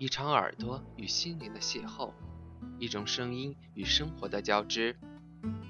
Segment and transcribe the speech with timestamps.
[0.00, 2.10] 一场耳朵与心灵的邂逅，
[2.78, 4.96] 一种声音与生活的交织，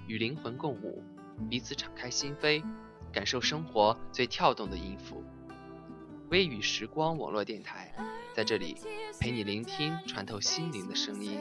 [0.07, 1.03] 与灵魂共舞，
[1.51, 2.63] 彼此敞开心扉，
[3.13, 5.25] 感受生活最跳动的音符。
[6.29, 7.93] 微雨时光网络电台，
[8.33, 8.77] 在这里
[9.19, 11.41] 陪你聆听穿透心灵的声音。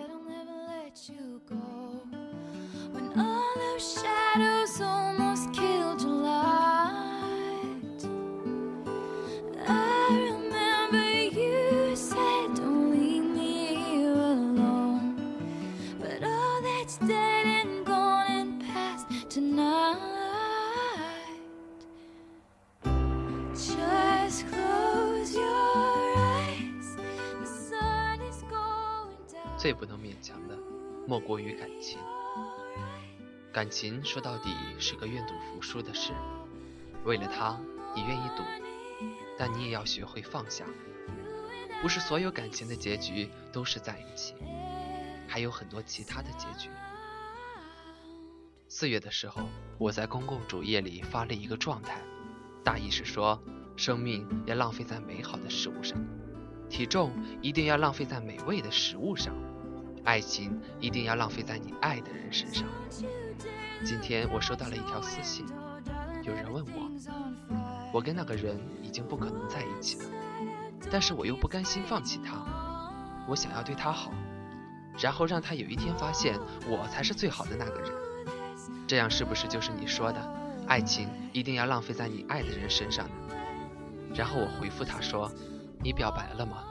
[29.59, 30.57] 最不能勉强的，
[31.05, 31.99] 莫过于感情。
[33.51, 36.13] 感情说到底是个愿赌服输的事。
[37.03, 37.59] 为了他，
[37.93, 38.43] 你愿意赌，
[39.37, 40.63] 但你也要学会放下。
[41.81, 44.33] 不是所有感情的结局都是在一起，
[45.27, 46.69] 还有很多其他的结局。
[48.69, 49.41] 四月的时候，
[49.77, 52.01] 我在公共主页里发了一个状态，
[52.63, 53.37] 大意是说，
[53.75, 55.97] 生命要浪费在美好的事物上，
[56.69, 59.35] 体重一定要浪费在美味的食物上。
[60.09, 62.67] 爱情一定要浪费在你爱的人身上。
[63.85, 65.45] 今天我收到了一条私信，
[66.23, 66.89] 有人问我，
[67.93, 70.05] 我跟那个人已经不可能在一起了，
[70.89, 72.43] 但是我又不甘心放弃他，
[73.27, 74.11] 我想要对他好，
[74.97, 77.91] 然后让他有一天发现我才是最好的那个人，
[78.87, 80.19] 这样是不是就是你说的，
[80.65, 83.13] 爱情一定要浪费在你爱的人身上呢？
[84.15, 85.31] 然后我回复他说，
[85.83, 86.63] 你表白了吗？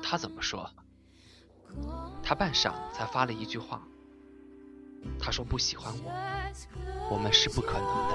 [0.00, 0.70] 他怎么说？
[2.28, 3.80] 他半晌才发了一句话，
[5.18, 6.12] 他说不喜欢我，
[7.10, 8.14] 我们是不可能的。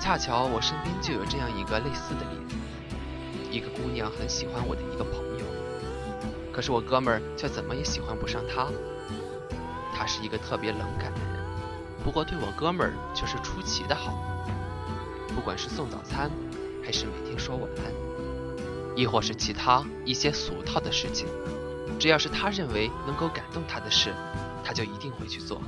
[0.00, 2.56] 恰巧我身边就有这样一个类似的例子。
[3.54, 5.44] 一个姑娘很喜欢我的一个朋友，
[6.52, 8.66] 可是我哥们儿却怎么也喜欢不上她。
[9.94, 11.40] 他是一个特别冷感的人，
[12.02, 14.12] 不过对我哥们儿却是出奇的好。
[15.36, 16.28] 不管是送早餐，
[16.84, 21.28] 还是每天说晚安，亦或是其他一些俗套的事情，
[21.96, 24.12] 只要是他认为能够感动他的事，
[24.64, 25.62] 他就一定会去做。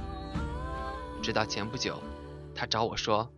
[1.23, 2.03] 直到前不久，
[2.53, 3.31] 他找我说，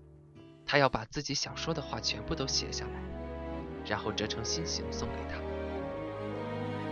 [0.64, 3.07] 他要把自己想说的话全部都写下来。
[3.88, 5.40] 然后折成心形送给他。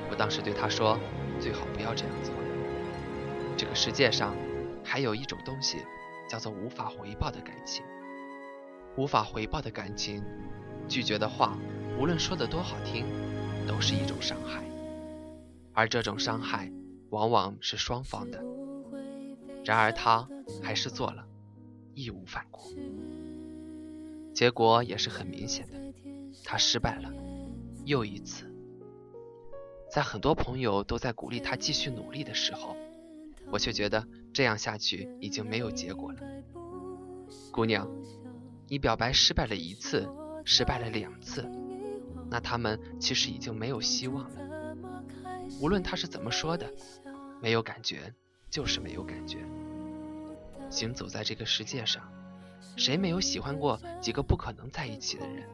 [0.09, 0.99] 我当时对他说
[1.39, 2.33] ：“最好不要这样做。
[3.57, 4.35] 这个世界上
[4.83, 5.85] 还有一种东西，
[6.29, 7.85] 叫做无法回报的感情。
[8.97, 10.25] 无法回报的感情，
[10.89, 11.59] 拒绝的话，
[11.99, 13.05] 无论说的多好听，
[13.67, 14.65] 都是一种伤害。
[15.75, 16.73] 而这种伤害，
[17.11, 18.43] 往往是双方的。
[19.65, 20.27] 然而他
[20.63, 21.27] 还是做了，
[21.93, 22.71] 义无反顾。
[24.33, 25.85] 结果也是很明显的。”
[26.49, 27.13] 他失败了，
[27.85, 28.49] 又一次。
[29.91, 32.77] 在很多朋友都在鼓励他继续努力的时候，
[33.51, 36.21] 我却觉得这样下去已经没有结果了。
[37.51, 37.91] 姑娘，
[38.69, 40.09] 你表白失败了一次，
[40.45, 41.45] 失败了两次，
[42.31, 44.77] 那他们其实已经没有希望了。
[45.61, 46.73] 无论他是怎么说的，
[47.43, 48.15] 没有感觉
[48.49, 49.39] 就是没有感觉。
[50.71, 52.09] 行走在这个世界上，
[52.77, 55.49] 谁没有喜欢过几个不可能在一起的人？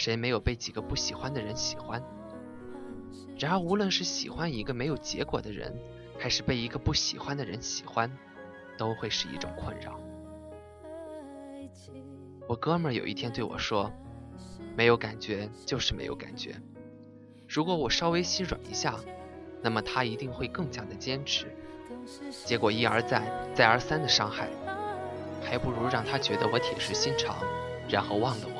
[0.00, 2.02] 谁没有被几个不喜欢的人喜欢？
[3.38, 5.78] 然而，无论是喜欢一个没有结果的人，
[6.18, 8.10] 还是被一个不喜欢的人喜欢，
[8.78, 10.00] 都会是一种困扰。
[12.48, 13.92] 我哥们儿有一天对我说
[14.74, 16.56] ：“没有感觉就是没有感觉。
[17.46, 18.98] 如果我稍微心软一下，
[19.60, 21.54] 那么他一定会更加的坚持。
[22.46, 24.48] 结果一而再、再而三的伤害，
[25.42, 27.36] 还不如让他觉得我铁石心肠，
[27.86, 28.59] 然后忘了我。”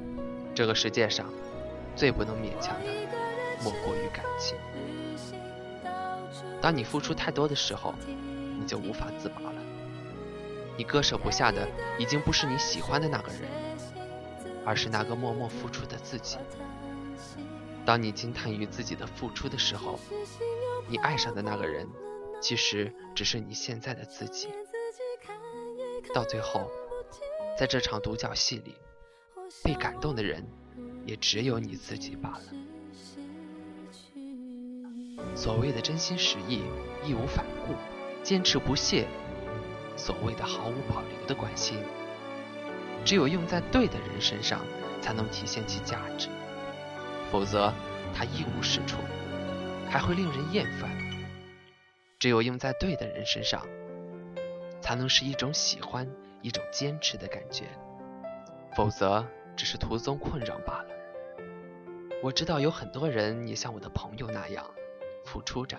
[0.53, 1.31] 这个世界上，
[1.95, 2.89] 最不能勉强的，
[3.63, 4.57] 莫过于感情。
[6.61, 7.95] 当你付出太多的时候，
[8.59, 9.55] 你就无法自拔了。
[10.77, 11.67] 你割舍不下的，
[11.97, 13.41] 已经不是你喜欢的那个人，
[14.65, 16.37] 而是那个默默付出的自己。
[17.85, 19.99] 当你惊叹于自己的付出的时候，
[20.87, 21.87] 你爱上的那个人，
[22.39, 24.49] 其实只是你现在的自己。
[26.13, 26.69] 到最后，
[27.57, 28.75] 在这场独角戏里，
[29.63, 30.45] 被感动的人，
[31.05, 32.41] 也只有你自己罢了。
[35.35, 36.61] 所谓的真心实意、
[37.05, 37.73] 义无反顾、
[38.23, 39.07] 坚持不懈，
[39.95, 41.77] 所谓的毫无保留的关心，
[43.05, 44.61] 只有用在对的人身上，
[45.01, 46.27] 才能体现其价值。
[47.31, 47.73] 否则，
[48.13, 48.97] 它一无是处，
[49.89, 50.89] 还会令人厌烦。
[52.19, 53.65] 只有用在对的人身上，
[54.81, 56.07] 才能是一种喜欢、
[56.41, 57.65] 一种坚持的感觉。
[58.75, 59.25] 否则，
[59.61, 60.89] 只是徒增困扰罢了。
[62.23, 64.65] 我知道有很多人也像我的朋友那样，
[65.23, 65.77] 付出着，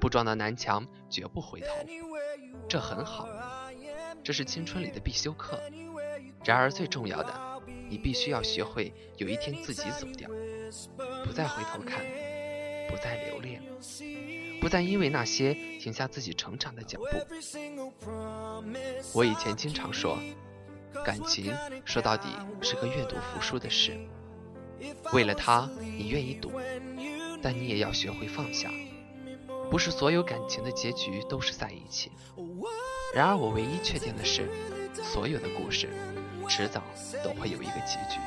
[0.00, 1.66] 不撞到南墙绝不回头。
[2.68, 3.26] 这很好，
[4.22, 5.60] 这是青春里的必修课。
[6.44, 10.30] 然而，最重要的，你必须要学会有一天自己走掉。
[11.24, 12.04] 不再回头看，
[12.88, 13.60] 不再留恋，
[14.60, 17.06] 不再因为那些停下自己成长的脚步。
[19.12, 20.16] 我以前经常说，
[21.04, 21.54] 感情
[21.84, 22.28] 说到底
[22.60, 23.98] 是个愿赌服输的事。
[25.12, 26.52] 为了他，你愿意赌，
[27.42, 28.70] 但你也要学会放下。
[29.70, 32.12] 不是所有感情的结局都是在一起。
[33.14, 34.48] 然而，我唯一确定的是，
[35.02, 35.88] 所有的故事，
[36.48, 36.82] 迟早
[37.24, 38.20] 都会有一个结局。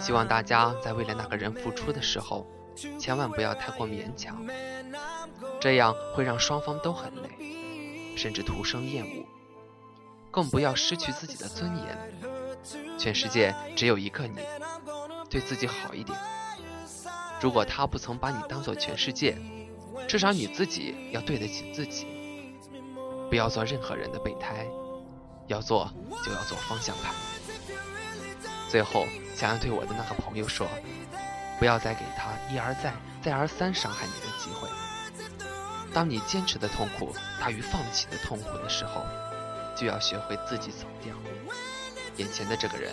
[0.00, 2.46] 希望大家在为了那个人付出的时候，
[2.98, 4.44] 千万不要太过勉强，
[5.60, 9.24] 这样会让双方都很累，甚至徒生厌恶。
[10.30, 11.98] 更不要失去自己的尊严。
[12.98, 14.40] 全世界只有一个你，
[15.30, 16.18] 对自己好一点。
[17.40, 19.38] 如果他不曾把你当做全世界，
[20.06, 22.06] 至少你自己要对得起自己。
[23.30, 24.66] 不要做任何人的备胎，
[25.46, 25.90] 要做
[26.24, 27.14] 就要做方向盘。
[28.68, 30.66] 最后，想要对我的那个朋友说，
[31.58, 32.92] 不要再给他一而再、
[33.22, 34.68] 再而三伤害你的机会。
[35.94, 39.04] 当你坚持的痛苦大于放弃的痛苦的时候，
[39.76, 41.14] 就要学会自己走掉。
[42.16, 42.92] 眼前的这个人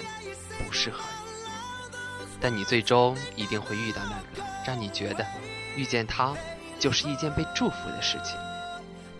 [0.65, 5.25] 不适合你，但你最终一定会遇到那个让你觉得
[5.75, 6.35] 遇见他
[6.79, 8.37] 就是一件被祝福的事情，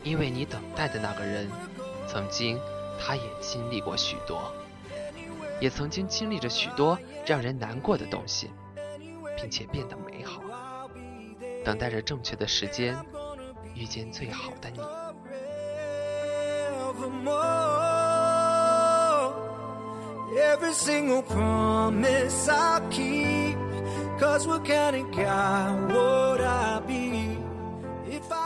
[0.03, 1.49] 因为你等待的那个人，
[2.07, 2.59] 曾经
[2.99, 4.53] 他也经历过许多。
[5.63, 8.51] 也曾经经历着许多让人难过的东西，
[9.37, 10.41] 并且变得美好，
[11.63, 12.97] 等待着正确的时间
[13.73, 14.81] 遇见最好的你。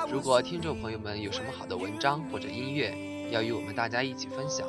[0.08, 2.96] 如果听众朋友们有什么好的文章或者音乐
[3.32, 4.68] 要与我们大家一起分享，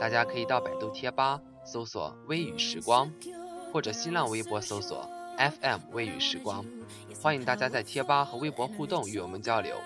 [0.00, 1.38] 大家可以到百度贴吧。
[1.66, 3.12] 搜索微雨时光，
[3.72, 6.64] 或者新浪微博搜索 FM 微雨时光，
[7.20, 9.76] 欢迎大家在贴吧和微博互动与我们交流，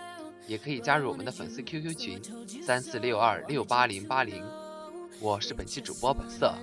[0.47, 2.21] 也可以加入我们的粉丝 QQ 群
[2.63, 4.45] 三四六二六八零八零。
[5.21, 6.55] 我是本期主播本色，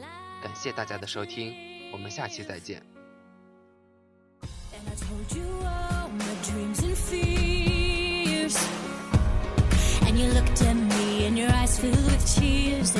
[0.41, 1.53] 感谢大家的收听，
[1.91, 2.81] 我们下期再见。
[10.07, 12.95] And you looked at me and your eyes filled with tears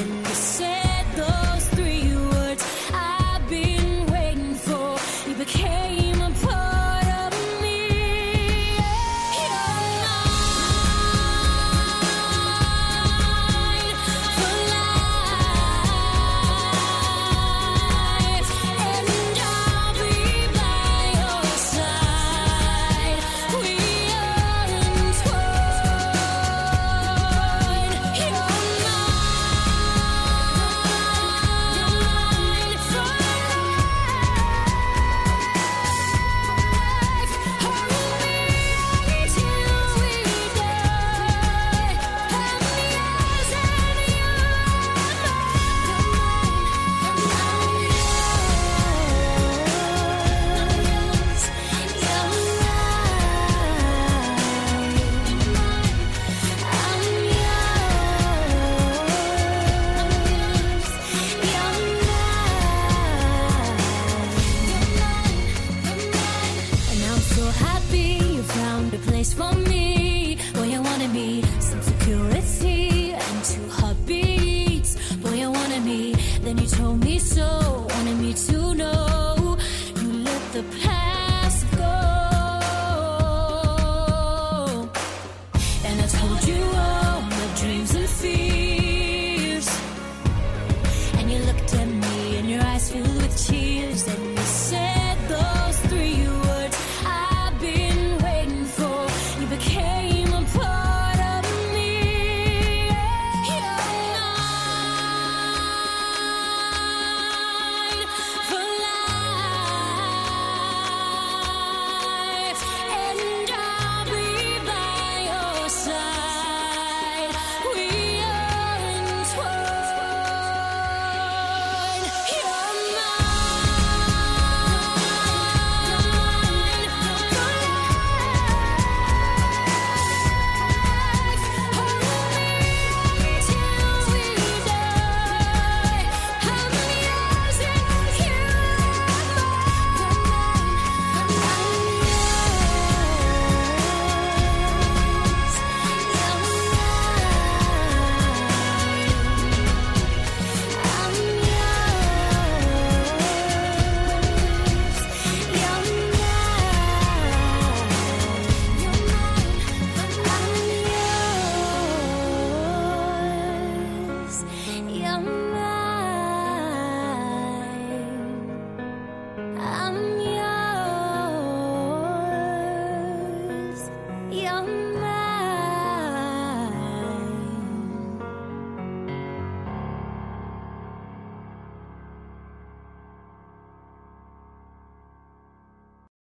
[165.07, 165.56] I'm.